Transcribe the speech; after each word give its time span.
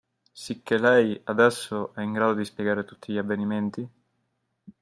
Sicchè 0.33 0.79
lei, 0.79 1.21
adesso, 1.25 1.93
è 1.93 2.01
in 2.01 2.11
grado 2.11 2.33
di 2.33 2.43
spiegare 2.43 2.85
tutti 2.85 3.13
gli 3.13 3.19
avvenimenti? 3.19 3.87